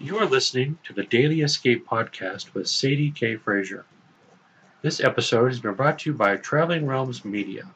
[0.00, 3.36] You are listening to the Daily Escape podcast with Sadie K.
[3.36, 3.84] Frazier.
[4.82, 7.68] This episode has been brought to you by Traveling Realms Media.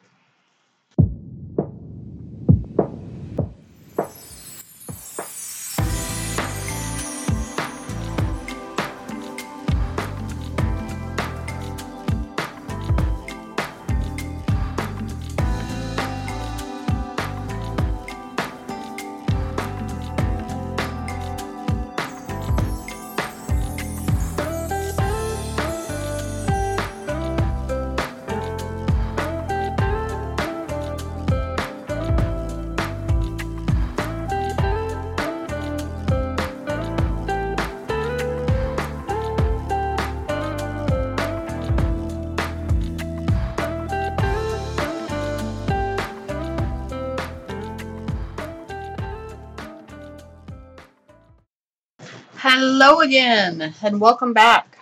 [53.49, 54.77] Again, and welcome back.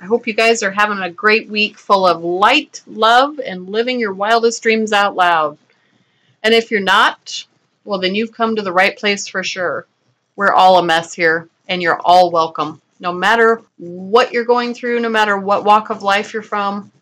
[0.00, 3.98] I hope you guys are having a great week full of light, love, and living
[3.98, 5.56] your wildest dreams out loud.
[6.42, 7.44] And if you're not,
[7.84, 9.86] well, then you've come to the right place for sure.
[10.36, 12.82] We're all a mess here, and you're all welcome.
[12.98, 16.92] No matter what you're going through, no matter what walk of life you're from,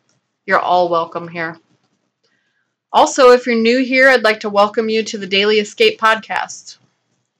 [0.47, 1.59] you're all welcome here.
[2.93, 6.78] Also, if you're new here, I'd like to welcome you to the Daily Escape podcast.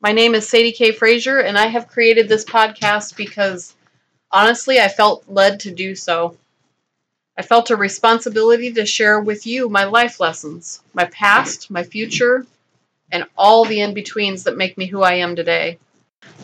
[0.01, 0.93] My name is Sadie K.
[0.93, 3.75] Frazier, and I have created this podcast because
[4.31, 6.37] honestly, I felt led to do so.
[7.37, 12.47] I felt a responsibility to share with you my life lessons, my past, my future,
[13.11, 15.81] and all the in betweens that make me who I am today.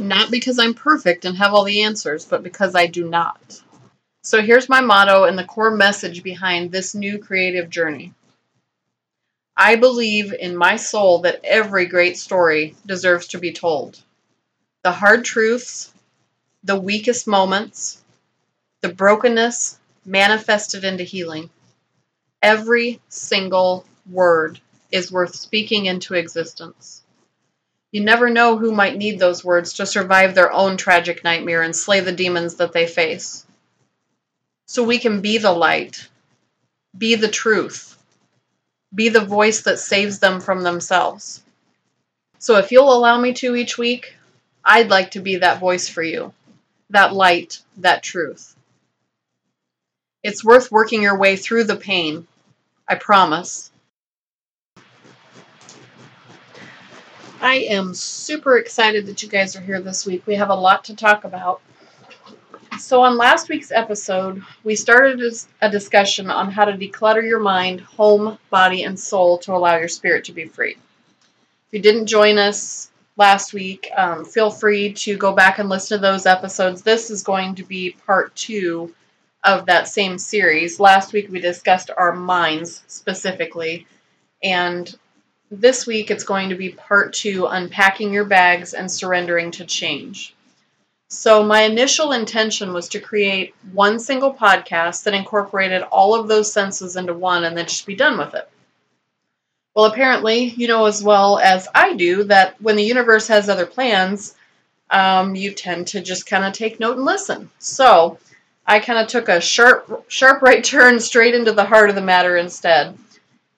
[0.00, 3.62] Not because I'm perfect and have all the answers, but because I do not.
[4.22, 8.14] So here's my motto and the core message behind this new creative journey.
[9.56, 14.00] I believe in my soul that every great story deserves to be told.
[14.82, 15.92] The hard truths,
[16.64, 18.02] the weakest moments,
[18.80, 21.50] the brokenness manifested into healing.
[22.42, 24.60] Every single word
[24.90, 27.02] is worth speaking into existence.
[27.92, 31.76] You never know who might need those words to survive their own tragic nightmare and
[31.76, 33.46] slay the demons that they face.
[34.66, 36.08] So we can be the light,
[36.98, 37.93] be the truth,
[38.94, 41.42] be the voice that saves them from themselves.
[42.38, 44.14] So if you'll allow me to each week,
[44.64, 46.32] I'd like to be that voice for you,
[46.90, 48.54] that light, that truth.
[50.22, 52.26] It's worth working your way through the pain,
[52.88, 53.70] I promise.
[57.40, 60.26] I am super excited that you guys are here this week.
[60.26, 61.60] We have a lot to talk about.
[62.84, 65.18] So, on last week's episode, we started
[65.62, 69.88] a discussion on how to declutter your mind, home, body, and soul to allow your
[69.88, 70.72] spirit to be free.
[70.72, 75.96] If you didn't join us last week, um, feel free to go back and listen
[75.96, 76.82] to those episodes.
[76.82, 78.94] This is going to be part two
[79.42, 80.78] of that same series.
[80.78, 83.86] Last week, we discussed our minds specifically,
[84.42, 84.94] and
[85.50, 90.33] this week, it's going to be part two unpacking your bags and surrendering to change.
[91.14, 96.52] So, my initial intention was to create one single podcast that incorporated all of those
[96.52, 98.48] senses into one and then just be done with it.
[99.74, 103.64] Well, apparently, you know as well as I do that when the universe has other
[103.64, 104.34] plans,
[104.90, 107.48] um, you tend to just kind of take note and listen.
[107.58, 108.18] So,
[108.66, 112.02] I kind of took a sharp, sharp right turn straight into the heart of the
[112.02, 112.98] matter instead.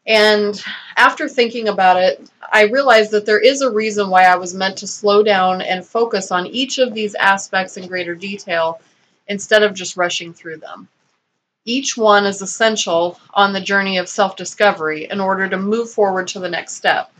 [0.06, 0.62] And
[0.96, 4.78] after thinking about it, I realized that there is a reason why I was meant
[4.78, 8.80] to slow down and focus on each of these aspects in greater detail
[9.26, 10.88] instead of just rushing through them.
[11.64, 16.28] Each one is essential on the journey of self discovery in order to move forward
[16.28, 17.12] to the next step.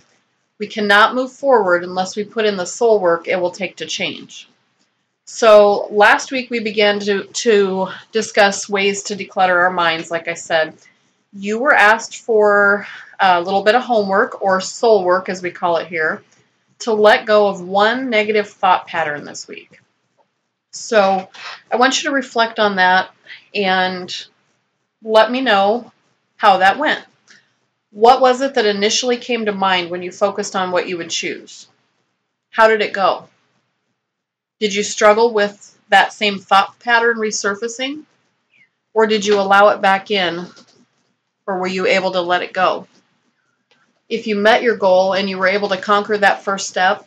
[0.58, 3.86] We cannot move forward unless we put in the soul work it will take to
[3.86, 4.48] change.
[5.24, 10.34] So, last week we began to, to discuss ways to declutter our minds, like I
[10.34, 10.74] said
[11.38, 12.86] you were asked for
[13.20, 16.22] a little bit of homework or soul work, as we call it here,
[16.80, 19.80] to let go of one negative thought pattern this week.
[20.70, 21.28] So
[21.70, 23.10] I want you to reflect on that
[23.54, 24.14] and
[25.02, 25.92] let me know
[26.36, 27.04] how that went.
[27.90, 31.10] What was it that initially came to mind when you focused on what you would
[31.10, 31.68] choose?
[32.50, 33.28] How did it go?
[34.60, 38.04] Did you struggle with that same thought pattern resurfacing?
[38.92, 40.46] Or did you allow it back in
[41.46, 42.86] or were you able to let it go?
[44.08, 47.06] If you met your goal and you were able to conquer that first step,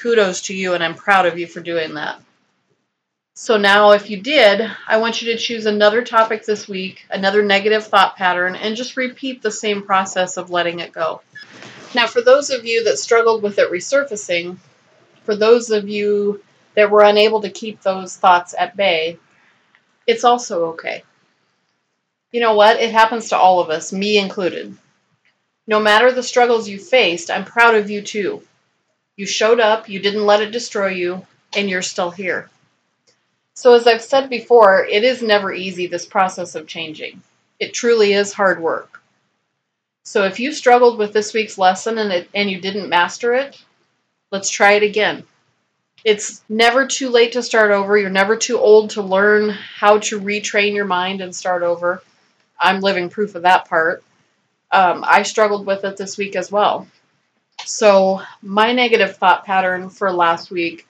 [0.00, 2.20] kudos to you, and I'm proud of you for doing that.
[3.34, 7.42] So now, if you did, I want you to choose another topic this week, another
[7.42, 11.22] negative thought pattern, and just repeat the same process of letting it go.
[11.94, 14.58] Now, for those of you that struggled with it resurfacing,
[15.24, 16.42] for those of you
[16.74, 19.18] that we're unable to keep those thoughts at bay,
[20.06, 21.02] it's also okay.
[22.32, 22.80] You know what?
[22.80, 24.76] It happens to all of us, me included.
[25.66, 28.42] No matter the struggles you faced, I'm proud of you too.
[29.16, 32.50] You showed up, you didn't let it destroy you, and you're still here.
[33.54, 37.22] So, as I've said before, it is never easy, this process of changing.
[37.60, 39.02] It truly is hard work.
[40.04, 43.62] So, if you struggled with this week's lesson and, it, and you didn't master it,
[44.30, 45.24] let's try it again.
[46.02, 47.96] It's never too late to start over.
[47.96, 52.02] You're never too old to learn how to retrain your mind and start over.
[52.62, 54.02] I'm living proof of that part.
[54.70, 56.86] Um, I struggled with it this week as well.
[57.64, 60.86] So, my negative thought pattern for last week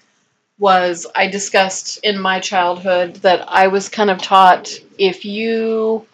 [0.58, 6.06] was I discussed in my childhood that I was kind of taught if you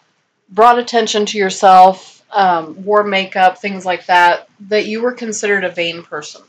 [0.49, 5.71] brought attention to yourself, um, wore makeup, things like that, that you were considered a
[5.71, 6.43] vain person.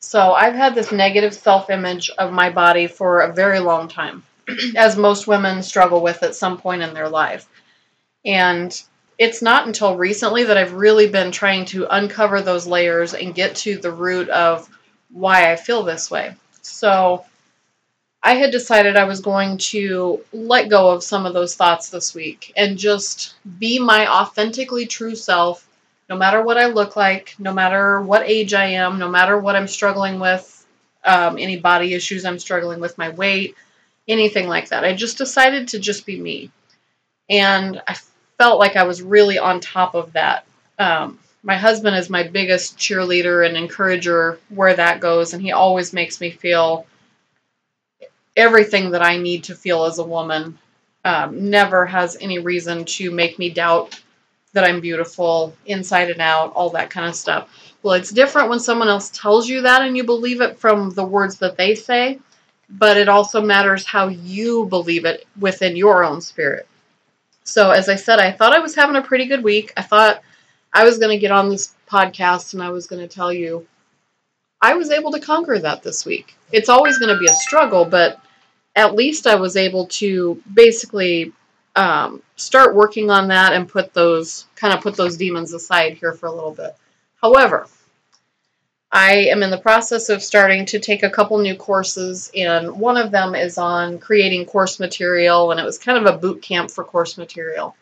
[0.00, 4.22] So I've had this negative self image of my body for a very long time,
[4.76, 7.48] as most women struggle with at some point in their life.
[8.26, 8.82] And
[9.18, 13.56] it's not until recently that I've really been trying to uncover those layers and get
[13.56, 14.68] to the root of
[15.10, 16.34] why I feel this way.
[16.60, 17.24] So
[18.22, 22.14] I had decided I was going to let go of some of those thoughts this
[22.14, 25.66] week and just be my authentically true self,
[26.10, 29.54] no matter what I look like, no matter what age I am, no matter what
[29.54, 30.66] I'm struggling with,
[31.04, 33.54] um, any body issues I'm struggling with, my weight,
[34.08, 34.84] anything like that.
[34.84, 36.50] I just decided to just be me.
[37.30, 37.96] And I
[38.38, 40.44] felt like I was really on top of that.
[40.78, 45.92] Um, my husband is my biggest cheerleader and encourager where that goes, and he always
[45.92, 46.86] makes me feel
[48.36, 50.58] everything that I need to feel as a woman.
[51.04, 54.00] Um, never has any reason to make me doubt
[54.52, 57.48] that I'm beautiful inside and out, all that kind of stuff.
[57.82, 61.04] Well, it's different when someone else tells you that and you believe it from the
[61.04, 62.18] words that they say,
[62.68, 66.66] but it also matters how you believe it within your own spirit.
[67.46, 69.72] So, as I said, I thought I was having a pretty good week.
[69.76, 70.20] I thought
[70.72, 73.66] I was going to get on this podcast and I was going to tell you
[74.60, 76.34] I was able to conquer that this week.
[76.50, 78.20] It's always going to be a struggle, but
[78.74, 81.32] at least I was able to basically
[81.76, 86.14] um, start working on that and put those kind of put those demons aside here
[86.14, 86.74] for a little bit.
[87.22, 87.68] However,
[88.96, 92.96] I am in the process of starting to take a couple new courses, and one
[92.96, 96.70] of them is on creating course material, and it was kind of a boot camp
[96.70, 97.76] for course material.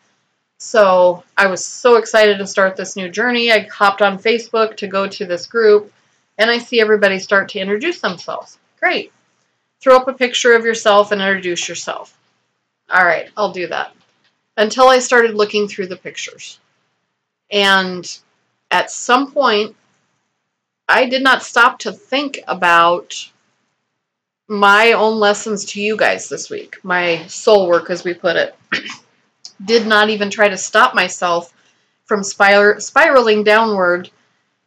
[0.57, 3.49] So I was so excited to start this new journey.
[3.49, 5.93] I hopped on Facebook to go to this group,
[6.37, 8.57] and I see everybody start to introduce themselves.
[8.81, 9.13] Great.
[9.79, 12.17] Throw up a picture of yourself and introduce yourself.
[12.89, 13.93] All right, I'll do that.
[14.57, 16.59] Until I started looking through the pictures.
[17.49, 18.05] And
[18.69, 19.77] at some point,
[20.87, 23.31] I did not stop to think about
[24.47, 28.55] my own lessons to you guys this week, my soul work, as we put it.
[29.65, 31.51] did not even try to stop myself
[32.05, 34.09] from spir- spiraling downward.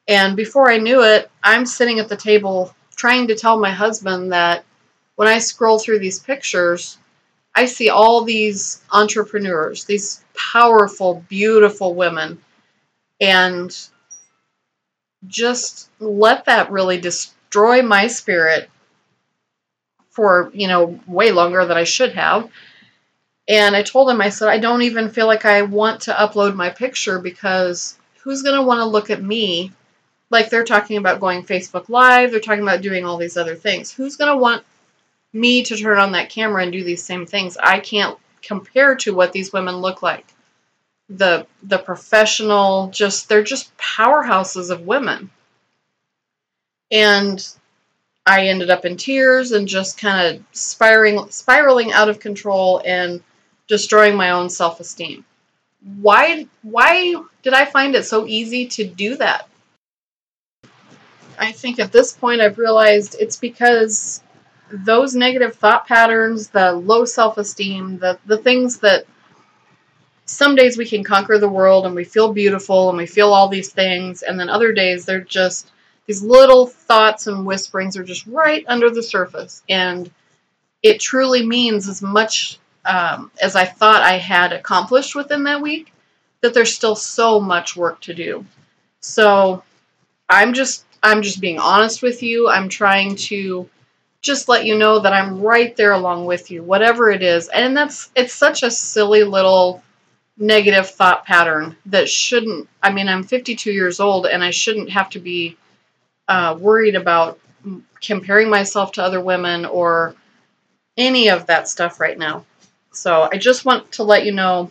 [0.09, 4.33] And before I knew it, I'm sitting at the table trying to tell my husband
[4.33, 4.65] that
[5.15, 6.99] when I scroll through these pictures,
[7.55, 12.41] I see all these entrepreneurs, these powerful, beautiful women.
[13.21, 13.77] And
[15.27, 18.71] just let that really destroy my spirit
[20.11, 22.51] for, you know, way longer than I should have.
[23.49, 26.55] And I told him, I said, I don't even feel like I want to upload
[26.55, 29.73] my picture because who's going to want to look at me?
[30.31, 33.91] Like they're talking about going Facebook Live, they're talking about doing all these other things.
[33.91, 34.65] Who's going to want
[35.33, 37.57] me to turn on that camera and do these same things?
[37.57, 40.35] I can't compare to what these women look like
[41.09, 45.31] the the professional just they're just powerhouses of women.
[46.91, 47.47] And
[48.27, 53.23] i ended up in tears and just kind of spiraling spiraling out of control and
[53.69, 55.25] destroying my own self-esteem.
[56.01, 59.49] Why why did i find it so easy to do that?
[61.39, 64.23] I think at this point i've realized it's because
[64.71, 69.07] those negative thought patterns the low self-esteem the the things that
[70.29, 73.49] some days we can conquer the world and we feel beautiful and we feel all
[73.49, 75.71] these things, and then other days they're just
[76.07, 79.63] these little thoughts and whisperings are just right under the surface.
[79.69, 80.11] And
[80.83, 85.93] it truly means as much um, as I thought I had accomplished within that week,
[86.41, 88.45] that there's still so much work to do.
[89.01, 89.63] So
[90.29, 92.49] I'm just I'm just being honest with you.
[92.49, 93.69] I'm trying to
[94.21, 97.49] just let you know that I'm right there along with you, whatever it is.
[97.49, 99.83] And that's it's such a silly little
[100.39, 105.11] negative thought pattern that shouldn't i mean i'm 52 years old and i shouldn't have
[105.11, 105.57] to be
[106.29, 107.41] uh, worried about
[108.01, 110.15] comparing myself to other women or
[110.97, 112.45] any of that stuff right now.
[112.93, 114.71] So I just want to let you know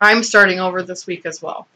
[0.00, 1.66] I'm starting over this week as well.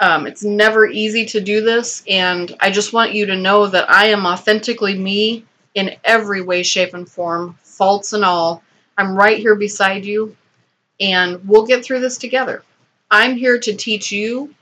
[0.00, 3.88] Um, it's never easy to do this, and I just want you to know that
[3.88, 5.44] I am authentically me
[5.74, 8.62] in every way, shape, and form, faults and all.
[8.98, 10.36] I'm right here beside you,
[11.12, 12.62] and we'll get through this together.
[13.10, 14.54] I'm here to teach you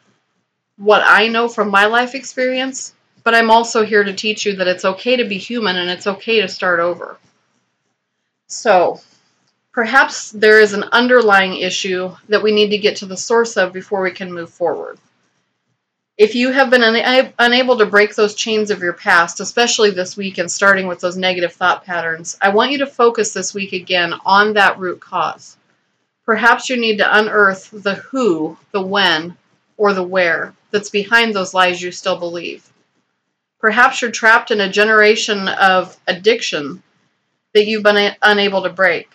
[0.76, 4.68] what I know from my life experience, but I'm also here to teach you that
[4.68, 7.18] it's okay to be human and it's okay to start over.
[8.49, 9.00] So,
[9.72, 13.72] perhaps there is an underlying issue that we need to get to the source of
[13.72, 14.99] before we can move forward.
[16.18, 20.16] If you have been una- unable to break those chains of your past, especially this
[20.16, 23.72] week and starting with those negative thought patterns, I want you to focus this week
[23.72, 25.56] again on that root cause.
[26.25, 29.37] Perhaps you need to unearth the who, the when,
[29.76, 32.64] or the where that's behind those lies you still believe.
[33.61, 36.83] Perhaps you're trapped in a generation of addiction
[37.55, 39.09] that you've been unable to break.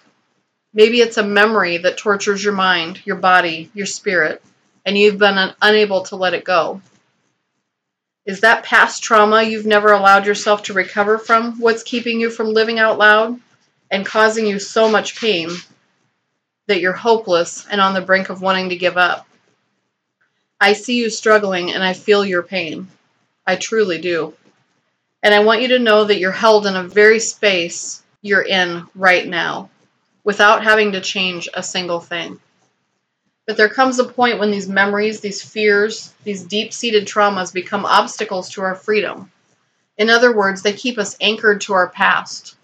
[0.73, 4.43] Maybe it's a memory that tortures your mind, your body, your spirit,
[4.85, 6.81] and you've been unable to let it go.
[8.25, 12.53] Is that past trauma you've never allowed yourself to recover from what's keeping you from
[12.53, 13.39] living out loud
[13.89, 15.49] and causing you so much pain
[16.67, 19.27] that you're hopeless and on the brink of wanting to give up?
[20.59, 22.87] I see you struggling and I feel your pain.
[23.45, 24.33] I truly do.
[25.23, 28.85] And I want you to know that you're held in a very space you're in
[28.95, 29.69] right now
[30.23, 32.39] without having to change a single thing.
[33.45, 37.85] But there comes a point when these memories, these fears, these deep seated traumas become
[37.85, 39.31] obstacles to our freedom.
[39.97, 42.55] In other words, they keep us anchored to our past.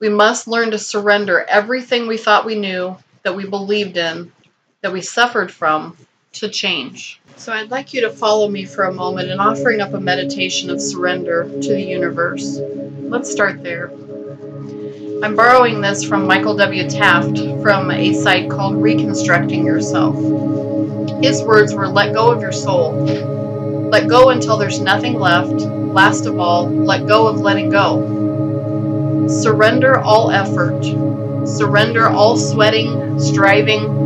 [0.00, 4.32] We must learn to surrender everything we thought we knew, that we believed in,
[4.80, 5.96] that we suffered from,
[6.32, 7.20] to change.
[7.36, 10.70] So I'd like you to follow me for a moment in offering up a meditation
[10.70, 12.58] of surrender to the universe.
[12.58, 13.90] Let's start there.
[15.22, 16.88] I'm borrowing this from Michael W.
[16.88, 20.16] Taft from a site called Reconstructing Yourself.
[21.22, 22.92] His words were let go of your soul.
[23.90, 25.52] Let go until there's nothing left.
[25.52, 29.28] Last of all, let go of letting go.
[29.28, 30.82] Surrender all effort.
[31.46, 34.02] Surrender all sweating, striving,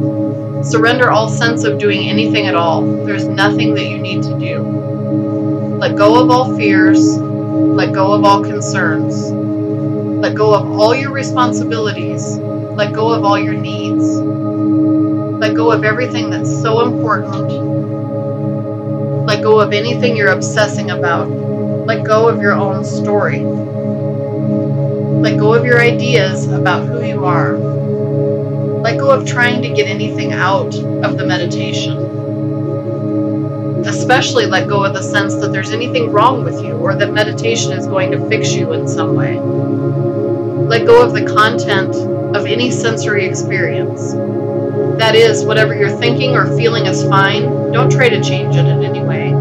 [0.66, 2.82] Surrender all sense of doing anything at all.
[3.04, 4.58] There's nothing that you need to do.
[5.78, 7.18] Let go of all fears.
[7.18, 9.30] Let go of all concerns.
[9.30, 12.38] Let go of all your responsibilities.
[12.38, 14.04] Let go of all your needs.
[14.04, 17.48] Let go of everything that's so important.
[19.26, 21.28] Let go of anything you're obsessing about.
[21.28, 23.44] Let go of your own story.
[25.20, 27.75] Let go of your ideas about who you are.
[28.86, 31.96] Let go of trying to get anything out of the meditation.
[33.84, 37.72] Especially let go of the sense that there's anything wrong with you or that meditation
[37.72, 39.40] is going to fix you in some way.
[39.40, 44.12] Let go of the content of any sensory experience.
[45.00, 48.84] That is, whatever you're thinking or feeling is fine, don't try to change it in
[48.84, 49.32] any way.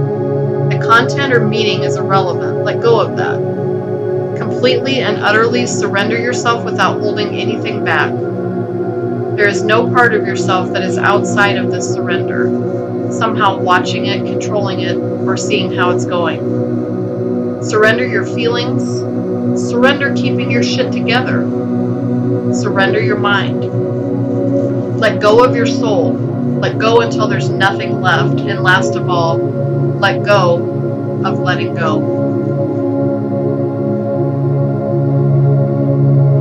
[0.75, 2.63] The content or meaning is irrelevant.
[2.63, 4.39] Let go of that.
[4.39, 8.24] Completely and utterly surrender yourself without holding anything back.
[9.35, 14.25] There is no part of yourself that is outside of this surrender, somehow watching it,
[14.25, 17.61] controlling it, or seeing how it's going.
[17.61, 18.81] Surrender your feelings.
[19.69, 21.41] Surrender keeping your shit together.
[22.53, 23.61] Surrender your mind.
[24.99, 26.13] Let go of your soul.
[26.13, 28.39] Let go until there's nothing left.
[28.39, 31.99] And last of all, let go of letting go.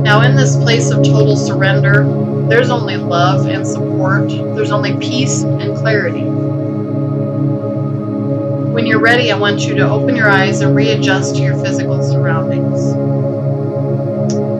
[0.01, 2.05] Now, in this place of total surrender,
[2.47, 4.29] there's only love and support.
[4.29, 6.21] There's only peace and clarity.
[8.71, 12.03] When you're ready, I want you to open your eyes and readjust to your physical
[12.03, 12.93] surroundings.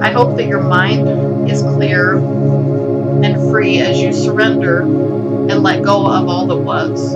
[0.01, 6.07] I hope that your mind is clear and free as you surrender and let go
[6.07, 7.11] of all that was.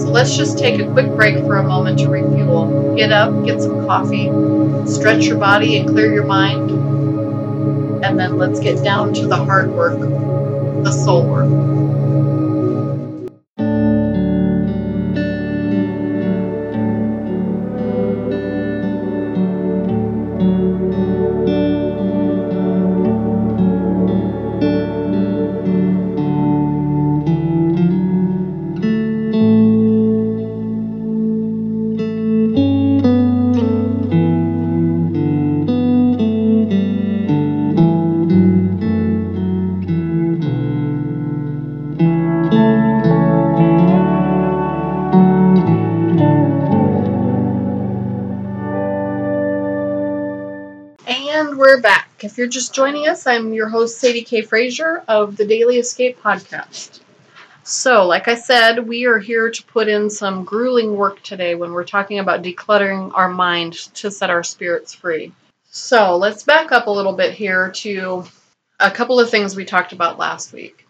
[0.00, 2.94] So let's just take a quick break for a moment to refuel.
[2.96, 4.30] Get up, get some coffee,
[4.90, 6.93] stretch your body, and clear your mind
[8.14, 11.73] and then let's get down to the hard work, the soul work.
[52.34, 54.42] If you're just joining us, I'm your host, Sadie K.
[54.42, 56.98] Frazier of the Daily Escape Podcast.
[57.62, 61.70] So, like I said, we are here to put in some grueling work today when
[61.70, 65.32] we're talking about decluttering our mind to set our spirits free.
[65.70, 68.24] So, let's back up a little bit here to
[68.80, 70.88] a couple of things we talked about last week.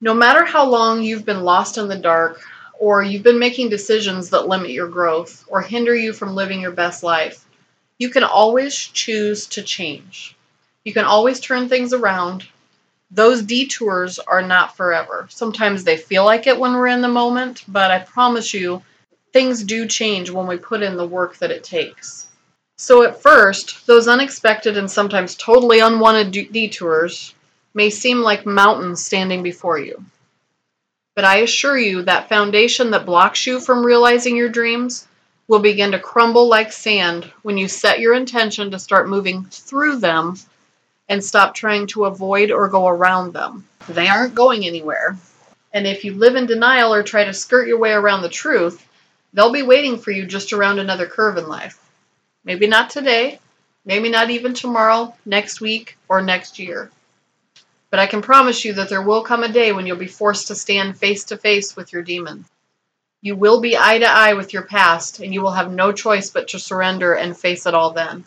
[0.00, 2.40] No matter how long you've been lost in the dark,
[2.78, 6.72] or you've been making decisions that limit your growth or hinder you from living your
[6.72, 7.44] best life,
[7.98, 10.32] you can always choose to change.
[10.86, 12.46] You can always turn things around.
[13.10, 15.26] Those detours are not forever.
[15.28, 18.84] Sometimes they feel like it when we're in the moment, but I promise you,
[19.32, 22.28] things do change when we put in the work that it takes.
[22.78, 27.34] So, at first, those unexpected and sometimes totally unwanted detours
[27.74, 30.04] may seem like mountains standing before you.
[31.16, 35.08] But I assure you that foundation that blocks you from realizing your dreams
[35.48, 39.96] will begin to crumble like sand when you set your intention to start moving through
[39.96, 40.36] them
[41.08, 43.66] and stop trying to avoid or go around them.
[43.88, 45.16] They aren't going anywhere.
[45.72, 48.84] And if you live in denial or try to skirt your way around the truth,
[49.32, 51.78] they'll be waiting for you just around another curve in life.
[52.44, 53.38] Maybe not today,
[53.84, 56.90] maybe not even tomorrow, next week, or next year.
[57.90, 60.48] But I can promise you that there will come a day when you'll be forced
[60.48, 62.44] to stand face to face with your demon.
[63.22, 66.30] You will be eye to eye with your past, and you will have no choice
[66.30, 68.24] but to surrender and face it all then.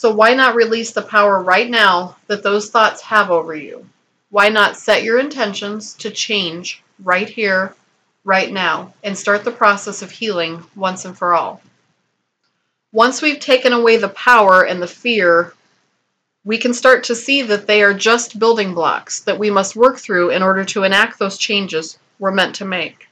[0.00, 3.84] So, why not release the power right now that those thoughts have over you?
[4.30, 7.74] Why not set your intentions to change right here,
[8.22, 11.60] right now, and start the process of healing once and for all?
[12.92, 15.52] Once we've taken away the power and the fear,
[16.44, 19.98] we can start to see that they are just building blocks that we must work
[19.98, 23.08] through in order to enact those changes we're meant to make.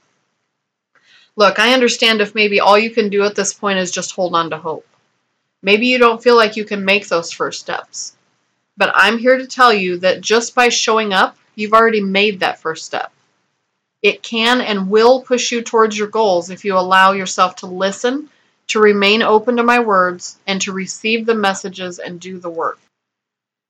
[1.35, 4.33] Look, I understand if maybe all you can do at this point is just hold
[4.35, 4.87] on to hope.
[5.63, 8.15] Maybe you don't feel like you can make those first steps.
[8.77, 12.59] But I'm here to tell you that just by showing up, you've already made that
[12.59, 13.11] first step.
[14.03, 18.29] It can and will push you towards your goals if you allow yourself to listen,
[18.67, 22.79] to remain open to my words, and to receive the messages and do the work.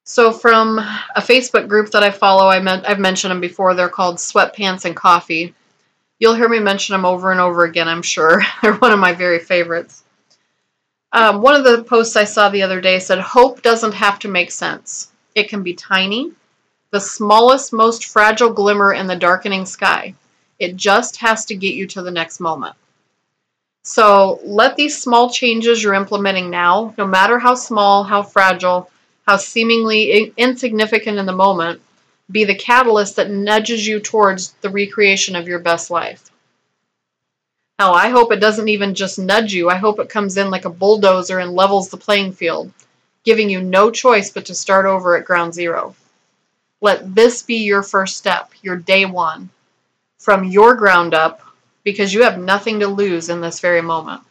[0.04, 3.73] So, from a Facebook group that I follow, I have mentioned them before.
[3.73, 5.54] They're called Sweatpants and Coffee.
[6.19, 8.41] You'll hear me mention them over and over again, I'm sure.
[8.62, 10.04] They're one of my very favorites.
[11.12, 14.28] Um, one of the posts I saw the other day said, Hope doesn't have to
[14.28, 15.12] make sense.
[15.36, 16.32] It can be tiny,
[16.91, 20.15] the smallest, most fragile glimmer in the darkening sky.
[20.60, 22.76] It just has to get you to the next moment.
[23.84, 28.89] So let these small changes you're implementing now, no matter how small, how fragile,
[29.26, 31.82] how seemingly insignificant in the moment,
[32.30, 36.30] be the catalyst that nudges you towards the recreation of your best life.
[37.80, 39.70] Now, I hope it doesn't even just nudge you.
[39.70, 42.72] I hope it comes in like a bulldozer and levels the playing field,
[43.24, 45.96] giving you no choice but to start over at ground zero.
[46.82, 49.50] Let this be your first step, your day one,
[50.18, 51.42] from your ground up,
[51.84, 54.22] because you have nothing to lose in this very moment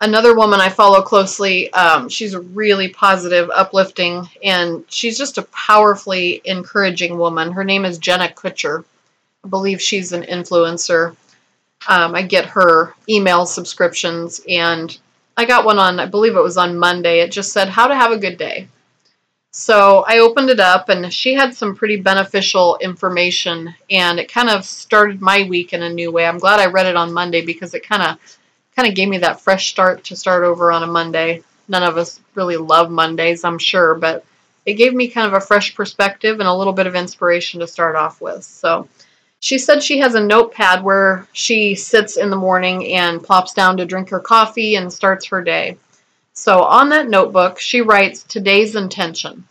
[0.00, 1.72] another woman I follow closely.
[1.72, 7.52] Um, she's a really positive, uplifting, and she's just a powerfully encouraging woman.
[7.52, 8.84] Her name is Jenna Kutcher.
[9.44, 11.16] I believe she's an influencer.
[11.88, 14.96] Um, I get her email subscriptions, and
[15.36, 17.20] I got one on, I believe it was on Monday.
[17.20, 18.68] It just said, How to Have a Good Day.
[19.52, 24.50] So I opened it up, and she had some pretty beneficial information, and it kind
[24.50, 26.26] of started my week in a new way.
[26.26, 28.18] I'm glad I read it on Monday because it kind of
[28.76, 31.42] kind of gave me that fresh start to start over on a Monday.
[31.68, 34.24] None of us really love Mondays, I'm sure, but
[34.66, 37.66] it gave me kind of a fresh perspective and a little bit of inspiration to
[37.66, 38.44] start off with.
[38.44, 38.88] So
[39.40, 43.78] she said she has a notepad where she sits in the morning and plops down
[43.78, 45.78] to drink her coffee and starts her day.
[46.34, 49.44] So on that notebook, she writes today's intention.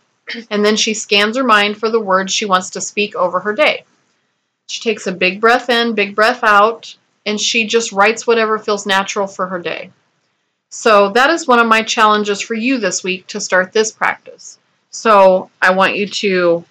[0.48, 3.52] And then she scans her mind for the words she wants to speak over her
[3.52, 3.84] day.
[4.68, 6.94] She takes a big breath in, big breath out,
[7.26, 9.90] and she just writes whatever feels natural for her day.
[10.70, 14.58] So that is one of my challenges for you this week to start this practice.
[14.90, 16.64] So I want you to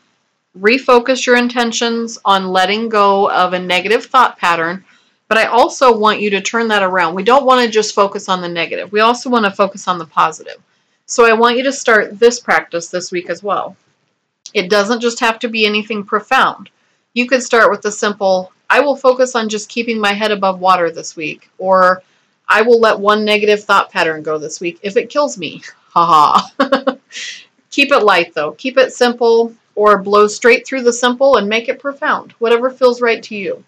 [0.58, 4.84] refocus your intentions on letting go of a negative thought pattern,
[5.28, 7.14] but I also want you to turn that around.
[7.14, 9.98] We don't want to just focus on the negative, we also want to focus on
[9.98, 10.58] the positive.
[11.06, 13.76] So I want you to start this practice this week as well.
[14.54, 16.70] It doesn't just have to be anything profound.
[17.14, 20.60] You could start with the simple I will focus on just keeping my head above
[20.60, 22.04] water this week, or
[22.48, 25.64] I will let one negative thought pattern go this week if it kills me.
[25.90, 26.48] Haha.
[27.72, 28.52] Keep it light though.
[28.52, 32.34] Keep it simple or blow straight through the simple and make it profound.
[32.40, 33.64] Whatever feels right to you.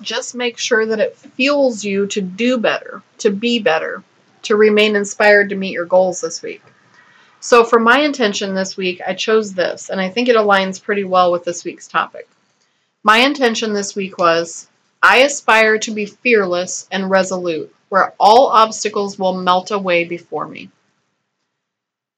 [0.00, 4.02] Just make sure that it fuels you to do better, to be better,
[4.42, 6.62] to remain inspired to meet your goals this week.
[7.40, 11.04] So, for my intention this week, I chose this, and I think it aligns pretty
[11.04, 12.28] well with this week's topic.
[13.02, 14.68] My intention this week was
[15.02, 20.70] I aspire to be fearless and resolute, where all obstacles will melt away before me.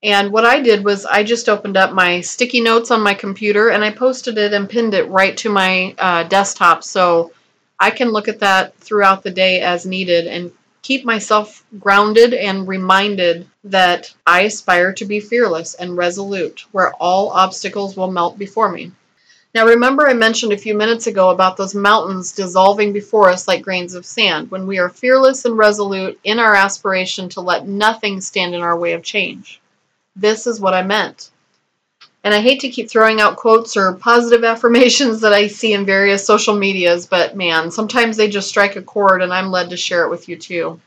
[0.03, 3.69] And what I did was I just opened up my sticky notes on my computer
[3.69, 7.33] and I posted it and pinned it right to my uh, desktop so
[7.79, 10.51] I can look at that throughout the day as needed and
[10.83, 17.31] keep myself grounded and reminded that I aspire to be fearless and resolute, where all
[17.31, 18.91] obstacles will melt before me.
[19.55, 23.62] Now, remember, I mentioned a few minutes ago about those mountains dissolving before us like
[23.62, 28.21] grains of sand when we are fearless and resolute in our aspiration to let nothing
[28.21, 29.62] stand in our way of change.
[30.14, 31.31] This is what I meant.
[32.25, 35.87] And I hate to keep throwing out quotes or positive affirmations that I see in
[35.87, 39.77] various social medias, but man, sometimes they just strike a chord and I'm led to
[39.77, 40.81] share it with you too.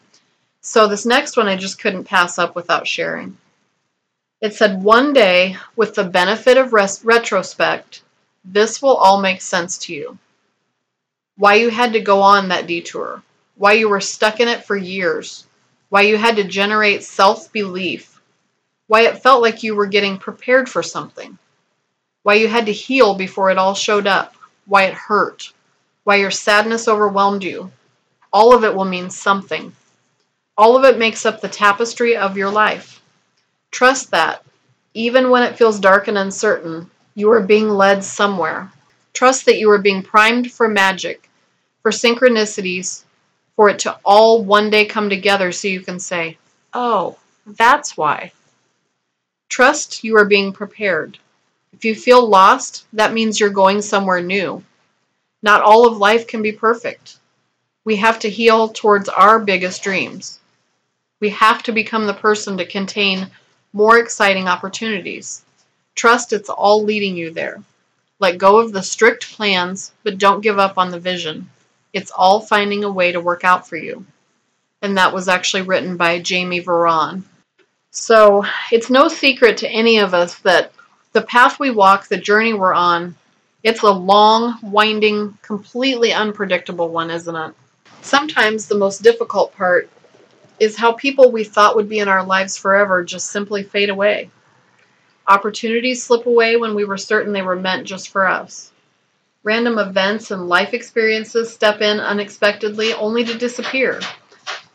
[0.62, 3.38] So this next one I just couldn't pass up without sharing.
[4.42, 8.02] It said, One day, with the benefit of res- retrospect,
[8.44, 10.18] this will all make sense to you.
[11.38, 13.24] Why you had to go on that detour,
[13.56, 15.46] why you were stuck in it for years,
[15.90, 18.15] why you had to generate self belief
[18.88, 21.38] why it felt like you were getting prepared for something,
[22.24, 25.52] why you had to heal before it all showed up, why it hurt,
[26.04, 27.72] why your sadness overwhelmed you.
[28.32, 29.74] All of it will mean something.
[30.58, 33.02] All of it makes up the tapestry of your life.
[33.72, 34.44] Trust that,
[34.94, 38.72] even when it feels dark and uncertain, you are being led somewhere.
[39.14, 41.30] Trust that you are being primed for magic,
[41.82, 43.04] for synchronicities,
[43.56, 46.38] for it to all one day come together so you can say,
[46.74, 48.32] Oh, that's why.
[49.50, 51.18] Trust you are being prepared.
[51.74, 54.64] If you feel lost, that means you're going somewhere new.
[55.42, 57.18] Not all of life can be perfect.
[57.84, 60.40] We have to heal towards our biggest dreams.
[61.20, 63.30] We have to become the person to contain
[63.74, 65.44] more exciting opportunities.
[65.94, 67.62] Trust it's all leading you there.
[68.20, 71.50] Let go of the strict plans, but don't give up on the vision.
[71.94, 74.06] It's all finding a way to work out for you.
[74.82, 77.24] And that was actually written by Jamie Varon.
[77.98, 80.74] So it's no secret to any of us that
[81.14, 83.16] the path we walk, the journey we're on,
[83.64, 87.54] it's a long, winding, completely unpredictable one, isn't it?
[88.02, 89.90] Sometimes the most difficult part
[90.60, 94.30] is how people we thought would be in our lives forever just simply fade away.
[95.26, 98.74] Opportunities slip away when we were certain they were meant just for us.
[99.42, 104.02] Random events and life experiences step in unexpectedly only to disappear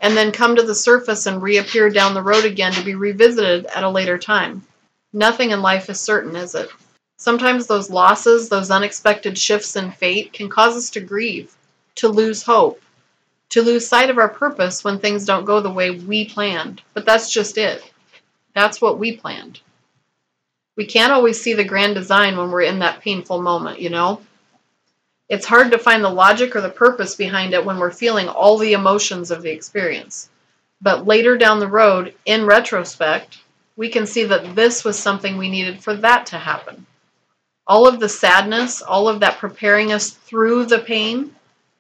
[0.00, 3.66] and then come to the surface and reappear down the road again to be revisited
[3.66, 4.66] at a later time.
[5.12, 6.70] Nothing in life is certain, is it?
[7.16, 11.54] Sometimes those losses, those unexpected shifts in fate, can cause us to grieve,
[11.96, 12.80] to lose hope,
[13.50, 16.80] to lose sight of our purpose when things don't go the way we planned.
[16.94, 17.82] But that's just it.
[18.54, 19.60] That's what we planned.
[20.76, 24.22] We can't always see the grand design when we're in that painful moment, you know?
[25.30, 28.58] It's hard to find the logic or the purpose behind it when we're feeling all
[28.58, 30.28] the emotions of the experience.
[30.82, 33.38] But later down the road, in retrospect,
[33.76, 36.84] we can see that this was something we needed for that to happen.
[37.64, 41.36] All of the sadness, all of that preparing us through the pain,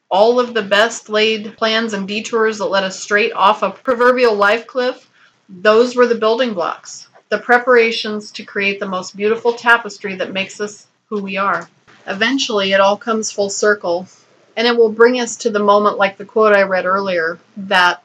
[0.08, 4.36] all of the best laid plans and detours that led us straight off a proverbial
[4.36, 5.10] life cliff,
[5.48, 10.60] those were the building blocks, the preparations to create the most beautiful tapestry that makes
[10.60, 11.68] us who we are.
[12.06, 14.08] Eventually, it all comes full circle,
[14.56, 18.02] and it will bring us to the moment, like the quote I read earlier, that,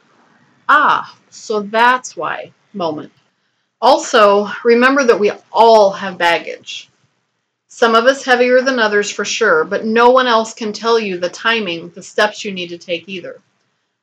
[0.69, 3.11] ah, so that's why moment.
[3.81, 6.89] Also, remember that we all have baggage.
[7.67, 11.17] Some of us heavier than others for sure, but no one else can tell you
[11.17, 13.41] the timing, the steps you need to take either.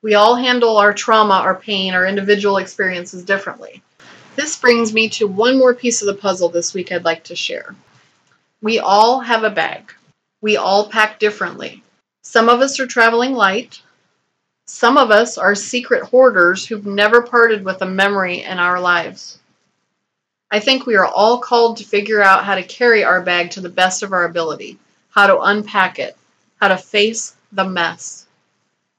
[0.02, 3.82] We all handle our trauma, our pain, our individual experiences differently.
[4.36, 7.36] This brings me to one more piece of the puzzle this week I'd like to
[7.36, 7.74] share.
[8.62, 9.92] We all have a bag.
[10.40, 11.82] We all pack differently.
[12.22, 13.82] Some of us are traveling light.
[14.66, 19.40] Some of us are secret hoarders who've never parted with a memory in our lives.
[20.48, 23.60] I think we are all called to figure out how to carry our bag to
[23.60, 24.78] the best of our ability,
[25.10, 26.16] how to unpack it,
[26.60, 28.26] how to face the mess.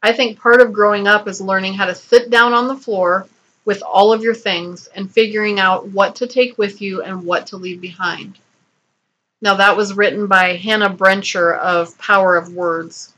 [0.01, 3.27] I think part of growing up is learning how to sit down on the floor
[3.63, 7.47] with all of your things and figuring out what to take with you and what
[7.47, 8.39] to leave behind.
[9.43, 13.13] Now, that was written by Hannah Brencher of Power of Words.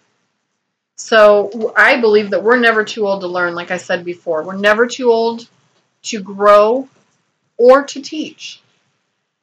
[0.96, 4.42] So I believe that we're never too old to learn, like I said before.
[4.42, 5.48] We're never too old
[6.06, 6.90] to grow
[7.58, 8.60] or to teach.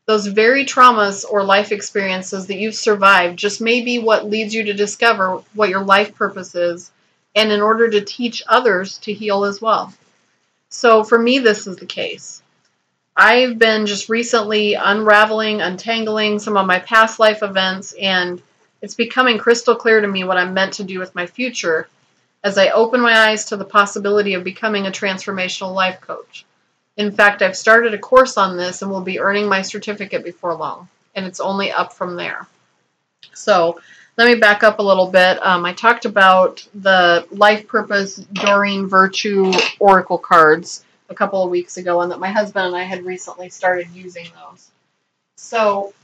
[0.07, 4.65] Those very traumas or life experiences that you've survived just may be what leads you
[4.65, 6.91] to discover what your life purpose is,
[7.37, 9.95] and in order to teach others to heal as well.
[10.69, 12.42] So for me, this is the case.
[13.17, 18.43] I've been just recently unraveling, untangling some of my past life events, and
[18.81, 21.89] it's becoming crystal clear to me what I'm meant to do with my future
[22.43, 26.47] as I open my eyes to the possibility of becoming a transformational life coach.
[26.97, 30.55] In fact, I've started a course on this and will be earning my certificate before
[30.55, 32.47] long, and it's only up from there.
[33.35, 33.81] So,
[34.17, 35.45] let me back up a little bit.
[35.45, 41.77] Um, I talked about the life purpose Doreen Virtue Oracle cards a couple of weeks
[41.77, 44.71] ago, and that my husband and I had recently started using those.
[45.37, 45.95] So,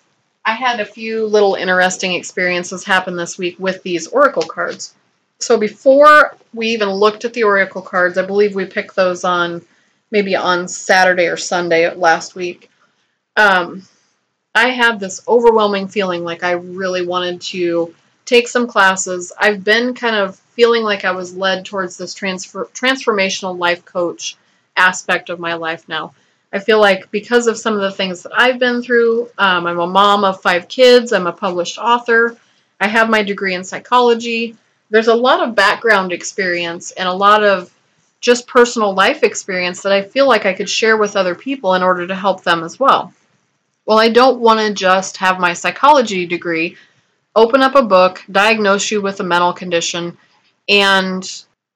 [0.45, 4.95] I had a few little interesting experiences happen this week with these Oracle cards.
[5.41, 9.63] So, before we even looked at the Oracle cards, I believe we picked those on
[10.11, 12.71] maybe on Saturday or Sunday last week.
[13.37, 13.83] Um,
[14.55, 17.95] I had this overwhelming feeling like I really wanted to
[18.25, 19.33] take some classes.
[19.39, 24.37] I've been kind of feeling like I was led towards this transfer transformational life coach
[24.79, 26.15] aspect of my life now.
[26.53, 29.81] I feel like because of some of the things that I've been through, um, I'm
[29.81, 32.37] a mom of five kids, I'm a published author,
[32.81, 34.57] I have my degree in psychology.
[34.89, 37.75] There's a lot of background experience and a lot of
[38.21, 41.83] just personal life experience that I feel like I could share with other people in
[41.83, 43.13] order to help them as well
[43.89, 46.77] well, I don't want to just have my psychology degree,
[47.35, 50.19] open up a book, diagnose you with a mental condition,
[50.69, 51.25] and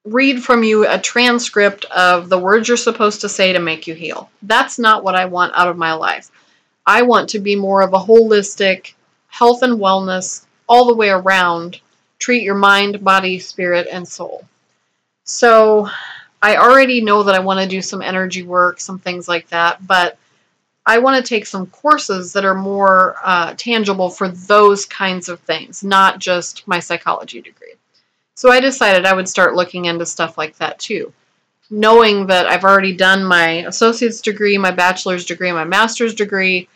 [0.05, 3.93] read from you a transcript of the words you're supposed to say to make you
[3.93, 4.29] heal.
[4.41, 6.29] That's not what I want out of my life.
[6.85, 8.93] I want to be more of a holistic
[9.27, 11.79] health and wellness all the way around.
[12.19, 14.45] Treat your mind, body, spirit, and soul.
[15.23, 15.89] So
[16.41, 19.85] I already know that I want to do some energy work, some things like that,
[19.87, 20.17] but
[20.85, 25.39] I want to take some courses that are more uh, tangible for those kinds of
[25.39, 27.75] things, not just my psychology degree.
[28.35, 31.13] So I decided I would start looking into stuff like that too.
[31.69, 36.67] Knowing that I've already done my associate's degree, my bachelor's degree, my master's degree,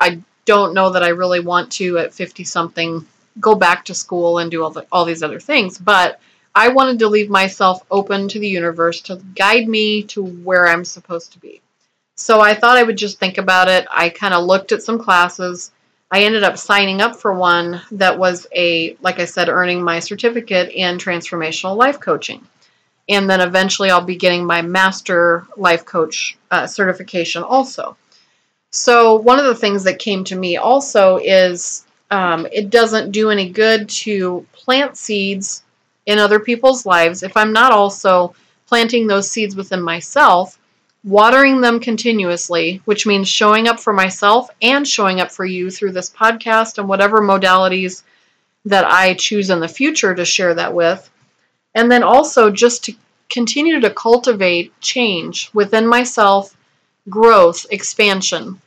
[0.00, 3.06] I don't know that I really want to at 50 something
[3.40, 6.20] go back to school and do all, the, all these other things, but
[6.54, 10.84] I wanted to leave myself open to the universe to guide me to where I'm
[10.84, 11.60] supposed to be.
[12.16, 13.86] So I thought I would just think about it.
[13.90, 15.70] I kind of looked at some classes.
[16.10, 20.00] I ended up signing up for one that was a, like I said, earning my
[20.00, 22.46] certificate in transformational life coaching.
[23.08, 27.96] And then eventually I'll be getting my master life coach uh, certification also.
[28.70, 33.30] So, one of the things that came to me also is um, it doesn't do
[33.30, 35.62] any good to plant seeds
[36.04, 38.34] in other people's lives if I'm not also
[38.66, 40.57] planting those seeds within myself
[41.04, 45.92] watering them continuously, which means showing up for myself and showing up for you through
[45.92, 48.02] this podcast and whatever modalities
[48.64, 51.08] that I choose in the future to share that with.
[51.74, 52.94] And then also just to
[53.30, 56.56] continue to cultivate change within myself,
[57.08, 58.60] growth, expansion.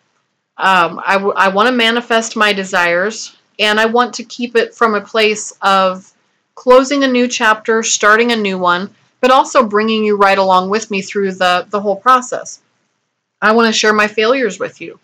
[0.57, 4.73] Um, I, w- I want to manifest my desires and I want to keep it
[4.73, 6.11] from a place of
[6.55, 10.91] closing a new chapter, starting a new one, but also bringing you right along with
[10.91, 12.59] me through the, the whole process.
[13.41, 14.99] I want to share my failures with you.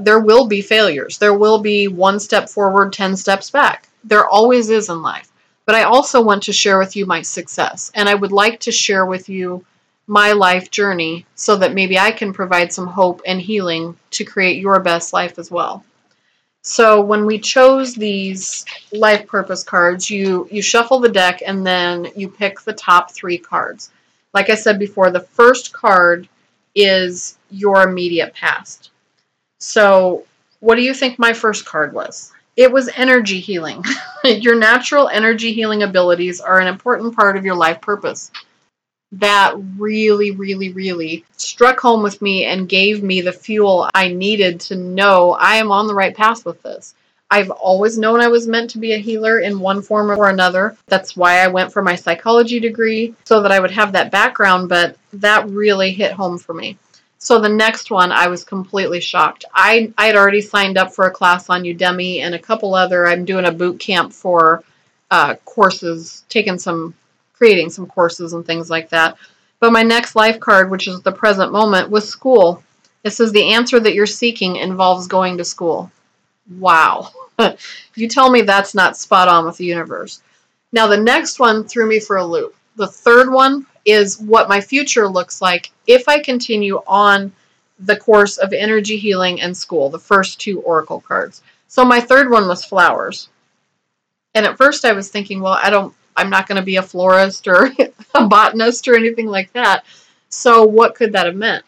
[0.00, 1.18] There will be failures.
[1.18, 3.88] There will be one step forward, 10 steps back.
[4.04, 5.30] There always is in life.
[5.66, 7.90] But I also want to share with you my success.
[7.94, 9.64] And I would like to share with you
[10.06, 14.60] my life journey so that maybe I can provide some hope and healing to create
[14.60, 15.84] your best life as well.
[16.62, 22.08] So when we chose these life purpose cards, you you shuffle the deck and then
[22.16, 23.90] you pick the top 3 cards.
[24.34, 26.28] Like I said before, the first card
[26.74, 28.90] is your immediate past.
[29.58, 30.24] So,
[30.60, 32.32] what do you think my first card was?
[32.56, 33.84] It was energy healing.
[34.24, 38.30] your natural energy healing abilities are an important part of your life purpose
[39.12, 44.60] that really, really, really struck home with me and gave me the fuel I needed
[44.60, 46.94] to know I am on the right path with this.
[47.32, 50.76] I've always known I was meant to be a healer in one form or another.
[50.86, 54.68] That's why I went for my psychology degree, so that I would have that background,
[54.68, 56.76] but that really hit home for me.
[57.18, 59.44] So the next one, I was completely shocked.
[59.54, 63.06] I, I had already signed up for a class on Udemy and a couple other.
[63.06, 64.64] I'm doing a boot camp for
[65.10, 66.94] uh, courses, taking some
[67.40, 69.16] creating some courses and things like that.
[69.60, 72.62] But my next life card, which is the present moment, was school.
[73.02, 75.90] It says the answer that you're seeking involves going to school.
[76.58, 77.08] Wow.
[77.94, 80.20] you tell me that's not spot on with the universe.
[80.70, 82.54] Now, the next one threw me for a loop.
[82.76, 87.32] The third one is what my future looks like if I continue on
[87.78, 91.40] the course of energy healing and school, the first two oracle cards.
[91.68, 93.30] So my third one was flowers.
[94.34, 96.82] And at first I was thinking, well, I don't I'm not going to be a
[96.82, 97.70] florist or
[98.14, 99.84] a botanist or anything like that.
[100.28, 101.64] So, what could that have meant?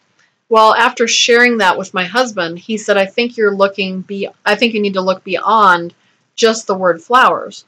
[0.49, 4.55] Well, after sharing that with my husband, he said, I think you're looking be I
[4.55, 5.93] think you need to look beyond
[6.35, 7.65] just the word flowers.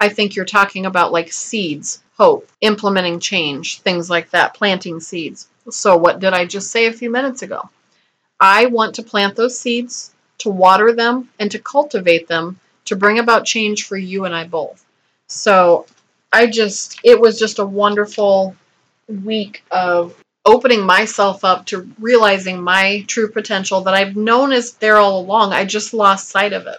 [0.00, 5.48] I think you're talking about like seeds, hope, implementing change, things like that, planting seeds.
[5.70, 7.68] So, what did I just say a few minutes ago?
[8.40, 13.18] I want to plant those seeds, to water them, and to cultivate them to bring
[13.18, 14.85] about change for you and I both.
[15.28, 15.86] So,
[16.32, 18.56] I just, it was just a wonderful
[19.08, 24.96] week of opening myself up to realizing my true potential that I've known is there
[24.96, 25.52] all along.
[25.52, 26.78] I just lost sight of it.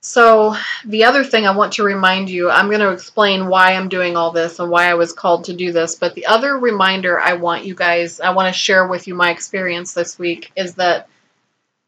[0.00, 3.88] So, the other thing I want to remind you, I'm going to explain why I'm
[3.88, 5.96] doing all this and why I was called to do this.
[5.96, 9.32] But the other reminder I want you guys, I want to share with you my
[9.32, 11.08] experience this week is that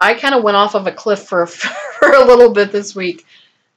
[0.01, 3.25] I kind of went off of a cliff for, for a little bit this week.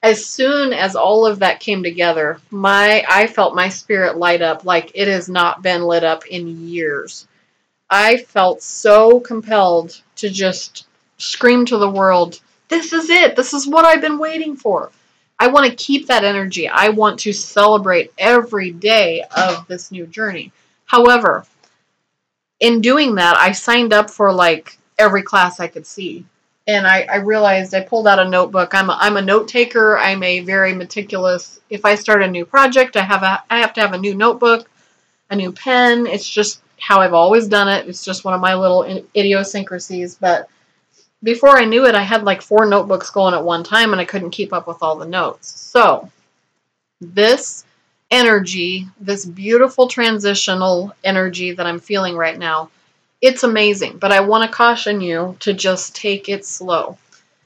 [0.04, 4.66] As soon as all of that came together, my I felt my spirit light up
[4.66, 7.28] like it has not been lit up in years.
[7.90, 10.88] I felt so compelled to just
[11.18, 12.40] scream to the world
[12.72, 13.36] this is it.
[13.36, 14.92] This is what I've been waiting for.
[15.38, 16.70] I want to keep that energy.
[16.70, 20.54] I want to celebrate every day of this new journey.
[20.86, 21.46] However,
[22.62, 26.24] in doing that, I signed up for like every class I could see.
[26.68, 28.76] And I, I realized I pulled out a notebook.
[28.76, 29.98] I'm a, I'm a note taker.
[29.98, 31.60] I'm a very meticulous.
[31.70, 34.14] If I start a new project, I have a I have to have a new
[34.14, 34.70] notebook,
[35.30, 36.06] a new pen.
[36.06, 37.88] It's just how I've always done it.
[37.88, 38.84] It's just one of my little
[39.16, 40.16] idiosyncrasies.
[40.16, 40.50] But
[41.24, 44.06] before I knew it, I had like four notebooks going at one time and I
[44.06, 45.50] couldn't keep up with all the notes.
[45.50, 46.10] So,
[47.00, 47.66] this
[48.10, 52.70] energy, this beautiful transitional energy that I'm feeling right now,
[53.22, 53.98] it's amazing.
[53.98, 56.98] But I want to caution you to just take it slow.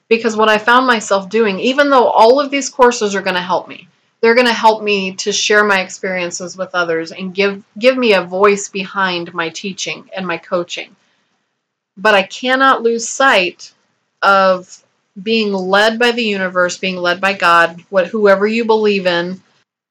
[0.07, 3.41] Because what I found myself doing, even though all of these courses are going to
[3.41, 3.87] help me,
[4.21, 8.13] they're going to help me to share my experiences with others and give give me
[8.13, 10.95] a voice behind my teaching and my coaching
[11.97, 13.73] but I cannot lose sight
[14.21, 14.83] of
[15.21, 19.41] being led by the universe, being led by God, what whoever you believe in.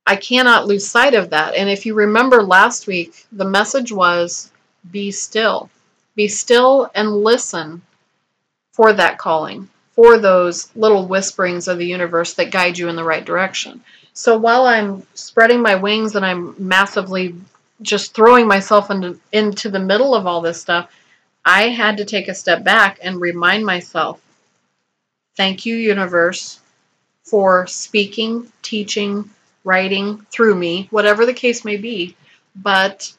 [0.07, 1.55] I cannot lose sight of that.
[1.55, 4.51] And if you remember last week, the message was
[4.91, 5.71] be still.
[6.15, 7.83] Be still and listen
[8.73, 13.05] for that calling, for those little whisperings of the universe that guide you in the
[13.05, 13.83] right direction.
[14.13, 17.35] So while I'm spreading my wings and I'm massively
[17.83, 20.91] just throwing myself into, into the middle of all this stuff,
[21.45, 24.21] I had to take a step back and remind myself
[25.37, 26.61] thank you, universe,
[27.25, 29.31] for speaking, teaching,
[29.65, 32.17] writing through me, whatever the case may be.
[32.55, 33.13] But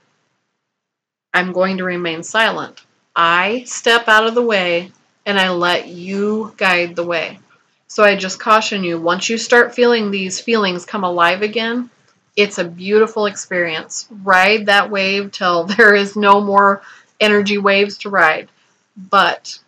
[1.36, 2.82] I'm going to remain silent.
[3.14, 4.94] I step out of the way
[5.26, 7.40] and I let you guide the way.
[7.88, 11.90] So I just caution you once you start feeling these feelings come alive again,
[12.38, 14.08] it's a beautiful experience.
[14.24, 16.82] Ride that wave till there is no more
[17.20, 18.48] energy waves to ride.
[18.96, 19.60] But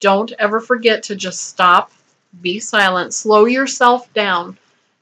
[0.00, 1.92] don't ever forget to just stop,
[2.40, 4.56] be silent, slow yourself down.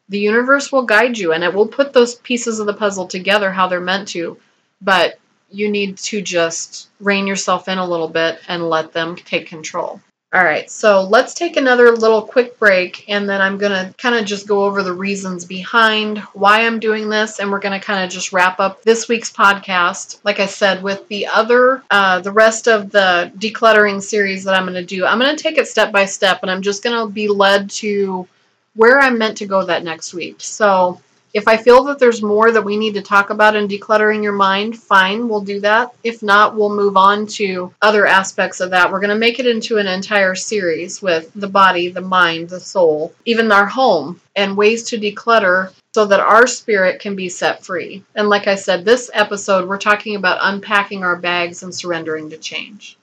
[0.08, 3.52] The universe will guide you and it will put those pieces of the puzzle together
[3.52, 4.38] how they're meant to.
[4.80, 5.20] But
[5.54, 10.00] you need to just rein yourself in a little bit and let them take control.
[10.34, 14.16] All right, so let's take another little quick break, and then I'm going to kind
[14.16, 17.86] of just go over the reasons behind why I'm doing this, and we're going to
[17.86, 20.18] kind of just wrap up this week's podcast.
[20.24, 24.64] Like I said, with the other, uh, the rest of the decluttering series that I'm
[24.64, 26.98] going to do, I'm going to take it step by step, and I'm just going
[26.98, 28.26] to be led to
[28.74, 30.38] where I'm meant to go that next week.
[30.38, 31.00] So
[31.34, 34.32] if I feel that there's more that we need to talk about in decluttering your
[34.32, 35.92] mind, fine, we'll do that.
[36.04, 38.92] If not, we'll move on to other aspects of that.
[38.92, 42.60] We're going to make it into an entire series with the body, the mind, the
[42.60, 47.64] soul, even our home, and ways to declutter so that our spirit can be set
[47.64, 48.04] free.
[48.14, 52.36] And like I said, this episode, we're talking about unpacking our bags and surrendering to
[52.36, 52.96] change.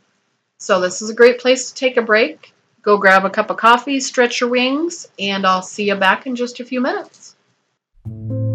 [0.58, 2.54] So, this is a great place to take a break.
[2.82, 6.36] Go grab a cup of coffee, stretch your wings, and I'll see you back in
[6.36, 7.21] just a few minutes
[8.08, 8.51] you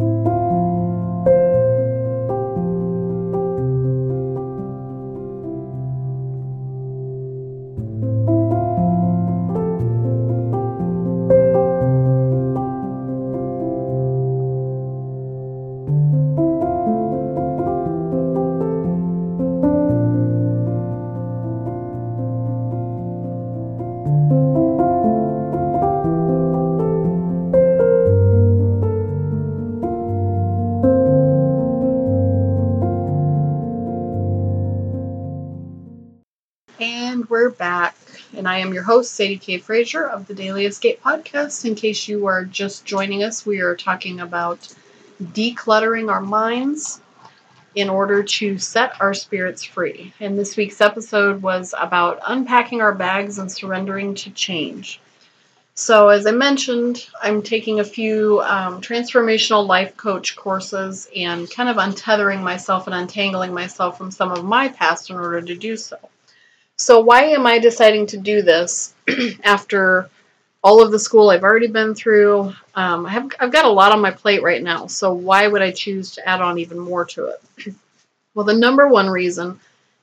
[37.28, 37.96] we're back.
[38.36, 39.58] And I am your host, Sadie K.
[39.58, 41.64] Frazier of the Daily Escape Podcast.
[41.64, 44.68] In case you are just joining us, we are talking about
[45.22, 47.00] decluttering our minds.
[47.74, 50.12] in order to set our spirits free.
[50.20, 55.00] And this week's episode was about unpacking our bags and surrendering to change.
[55.74, 61.68] So, as I mentioned, I'm taking a few um, transformational life coach courses and kind
[61.68, 65.76] of untethering myself and untangling myself from some of my past in order to do
[65.76, 65.98] so.
[66.78, 68.94] So, why am I deciding to do this
[69.44, 70.10] after
[70.62, 72.52] all of the school I've already been through?
[72.74, 75.62] Um, I have, I've got a lot on my plate right now, so why would
[75.62, 77.74] I choose to add on even more to it?
[78.34, 79.58] well, the number one reason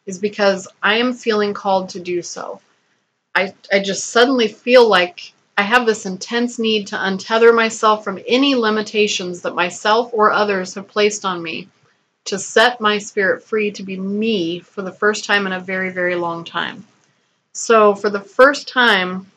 [0.08, 2.60] is because I am feeling called to do so.
[3.36, 8.20] I, I just suddenly feel like I have this intense need to untether myself from
[8.28, 11.70] any limitations that myself or others have placed on me,
[12.26, 15.90] to set my spirit free to be me for the first time in a very,
[15.90, 16.86] very long time.
[17.52, 19.30] So, for the first time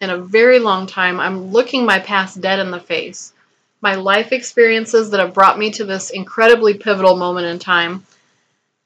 [0.00, 3.32] in a very long time, I'm looking my past dead in the face.
[3.80, 8.04] My life experiences that have brought me to this incredibly pivotal moment in time.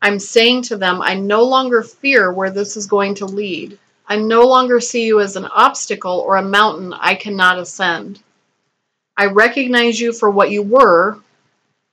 [0.02, 3.78] I'm saying to them, I no longer fear where this is going to lead.
[4.06, 8.20] I no longer see you as an obstacle or a mountain I cannot ascend.
[9.16, 11.18] I recognize you for what you were,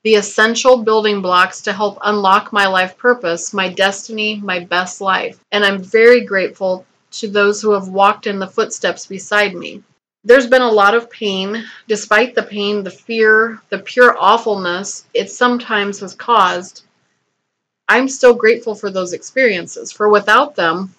[0.08, 5.38] the essential building blocks to help unlock my life purpose, my destiny, my best life.
[5.52, 9.84] And I'm very grateful to those who have walked in the footsteps beside me.
[10.24, 11.66] There's been a lot of pain.
[11.90, 16.86] Despite the pain, the fear, the pure awfulness it sometimes has caused,
[17.90, 20.96] I'm still grateful for those experiences, for without them,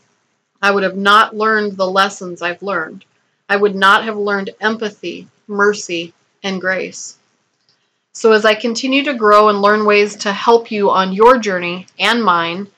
[0.61, 3.07] I would have not learned the lessons I've learned.
[3.49, 7.18] I would not have learned empathy, mercy, and grace.
[8.13, 11.87] So, as I continue to grow and learn ways to help you on your journey
[11.99, 12.69] and mine,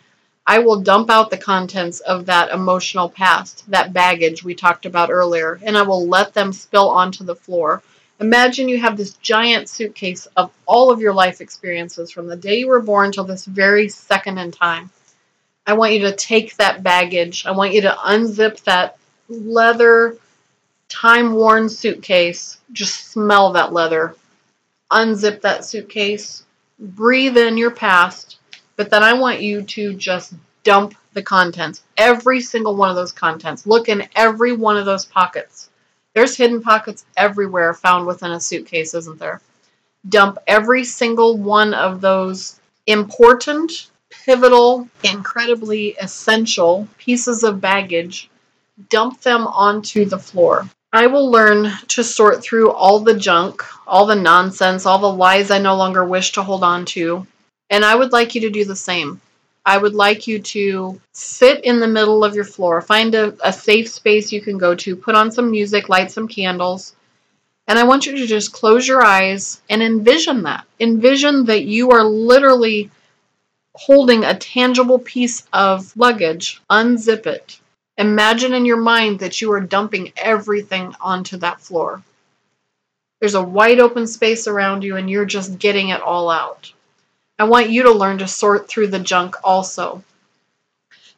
[0.47, 5.11] I will dump out the contents of that emotional past, that baggage we talked about
[5.11, 7.83] earlier, and I will let them spill onto the floor.
[8.19, 12.59] Imagine you have this giant suitcase of all of your life experiences from the day
[12.59, 14.91] you were born till this very second in time.
[15.67, 17.47] I want you to take that baggage.
[17.47, 20.17] I want you to unzip that leather,
[20.89, 22.59] time worn suitcase.
[22.73, 24.17] Just smell that leather.
[24.91, 26.45] Unzip that suitcase.
[26.79, 28.39] Breathe in your past.
[28.77, 31.83] But then I want you to just dump the contents.
[31.97, 33.67] Every single one of those contents.
[33.67, 35.69] Look in every one of those pockets.
[36.15, 39.41] There's hidden pockets everywhere found within a suitcase, isn't there?
[40.09, 48.29] Dump every single one of those important pivotal, incredibly essential pieces of baggage,
[48.89, 50.69] dump them onto the floor.
[50.93, 55.53] I will learn to sort through all the junk, all the nonsense, all the lies
[55.53, 57.27] I no longer wish to hold on to.
[57.71, 59.21] And I would like you to do the same.
[59.65, 63.53] I would like you to sit in the middle of your floor, find a, a
[63.53, 66.97] safe space you can go to, put on some music, light some candles.
[67.69, 70.67] And I want you to just close your eyes and envision that.
[70.81, 72.91] Envision that you are literally
[73.77, 77.61] holding a tangible piece of luggage, unzip it.
[78.01, 82.03] Imagine in your mind that you are dumping everything onto that floor.
[83.21, 86.73] There's a wide open space around you, and you're just getting it all out.
[87.39, 90.03] I want you to learn to sort through the junk also.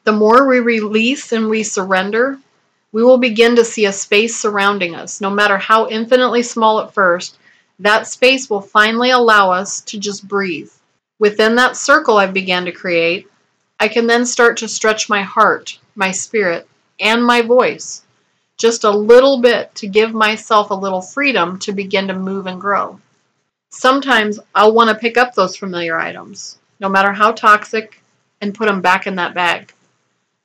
[0.05, 2.39] The more we release and we surrender,
[2.93, 5.21] we will begin to see a space surrounding us.
[5.23, 7.39] No matter how infinitely small at first,
[7.79, 10.71] that space will finally allow us to just breathe
[11.23, 13.31] Within that circle I began to create,
[13.79, 16.67] I can then start to stretch my heart, my spirit,
[17.03, 18.03] and my voice
[18.57, 22.61] just a little bit to give myself a little freedom to begin to move and
[22.61, 23.01] grow.
[23.71, 28.01] Sometimes I'll want to pick up those familiar items, no matter how toxic,
[28.41, 29.73] and put them back in that bag.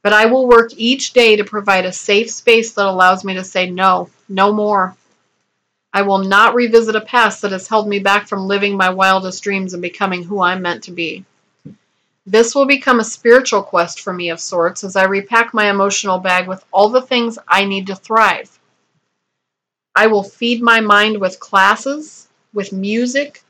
[0.02, 3.44] But I will work each day to provide a safe space that allows me to
[3.44, 4.96] say no, no more.
[5.94, 9.44] I will not revisit a past that has held me back from living my wildest
[9.44, 11.26] dreams and becoming who I'm meant to be.
[12.30, 16.20] This will become a spiritual quest for me of sorts as I repack my emotional
[16.20, 18.60] bag with all the things I need to thrive.
[19.96, 23.44] I will feed my mind with classes, with music,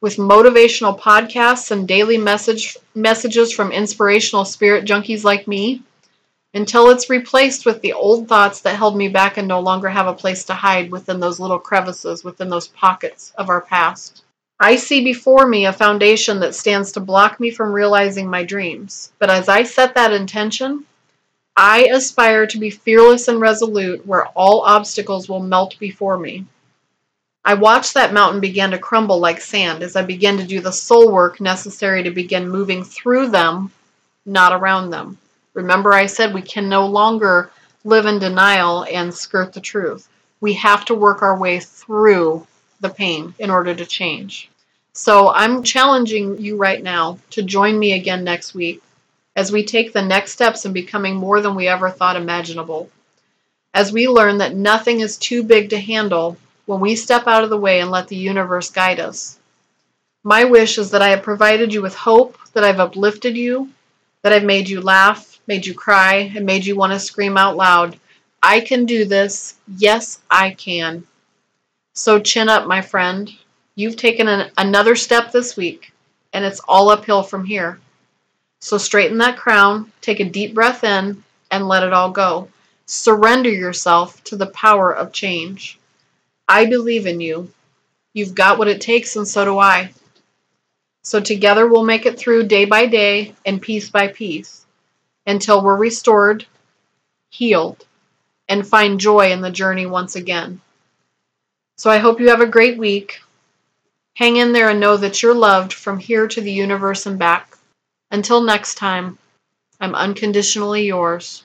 [0.00, 5.84] with motivational podcasts and daily message messages from inspirational spirit junkies like me
[6.54, 10.08] until it's replaced with the old thoughts that held me back and no longer have
[10.08, 14.24] a place to hide within those little crevices, within those pockets of our past.
[14.66, 19.12] I see before me a foundation that stands to block me from realizing my dreams.
[19.18, 20.86] But as I set that intention,
[21.54, 26.46] I aspire to be fearless and resolute where all obstacles will melt before me.
[27.44, 30.72] I watch that mountain begin to crumble like sand as I begin to do the
[30.72, 33.70] soul work necessary to begin moving through them,
[34.24, 35.18] not around them.
[35.52, 37.50] Remember, I said we can no longer
[37.84, 40.08] live in denial and skirt the truth.
[40.40, 42.46] We have to work our way through
[42.80, 44.48] the pain in order to change.
[44.96, 48.80] So I'm challenging you right now to join me again next week
[49.34, 52.88] as we take the next steps in becoming more than we ever thought imaginable.
[53.74, 56.36] As we learn that nothing is too big to handle
[56.66, 59.36] when we step out of the way and let the universe guide us.
[60.22, 63.70] My wish is that I have provided you with hope, that I've uplifted you,
[64.22, 67.56] that I've made you laugh, made you cry, and made you want to scream out
[67.56, 67.98] loud,
[68.40, 69.56] I can do this.
[69.76, 71.04] Yes, I can.
[71.94, 73.30] So chin up, my friend.
[73.76, 75.92] You've taken an, another step this week,
[76.32, 77.80] and it's all uphill from here.
[78.60, 82.48] So straighten that crown, take a deep breath in, and let it all go.
[82.86, 85.78] Surrender yourself to the power of change.
[86.48, 87.52] I believe in you.
[88.12, 89.92] You've got what it takes, and so do I.
[91.02, 94.64] So together we'll make it through day by day and piece by piece
[95.26, 96.46] until we're restored,
[97.30, 97.84] healed,
[98.48, 100.60] and find joy in the journey once again.
[101.76, 103.20] So I hope you have a great week.
[104.16, 107.56] Hang in there and know that you're loved from here to the universe and back.
[108.10, 109.18] Until next time,
[109.80, 111.44] I'm unconditionally yours.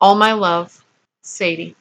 [0.00, 0.84] All my love,
[1.22, 1.76] Sadie.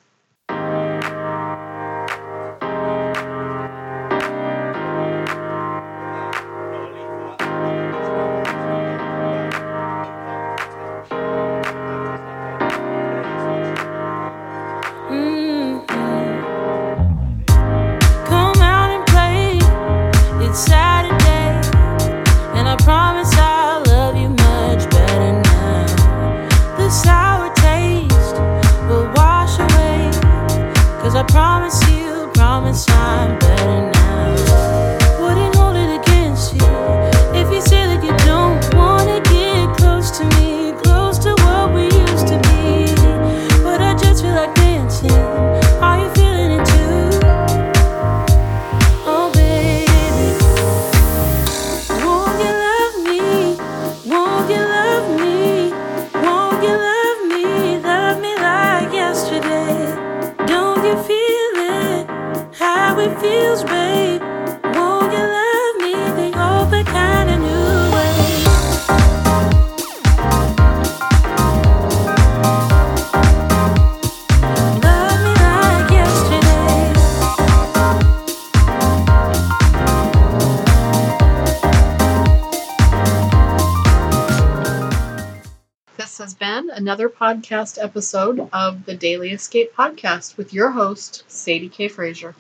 [87.34, 91.88] Podcast episode of the Daily Escape Podcast with your host, Sadie K.
[91.88, 92.36] Frazier.